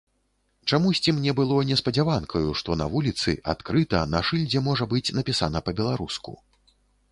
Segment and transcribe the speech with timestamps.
[0.71, 6.31] Чамусьці мне было неспадзяванкаю, што на вуліцы, адкрыта, на шыльдзе можа быць напісана па-беларуску.